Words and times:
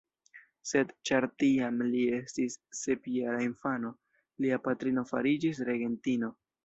Sed 0.67 0.93
ĉar 1.09 1.25
tiam 1.43 1.83
li 1.89 2.01
estis 2.19 2.55
sepjara 2.79 3.43
infano, 3.49 3.93
lia 4.47 4.59
patrino 4.69 5.05
fariĝis 5.13 5.61
regentino. 5.71 6.33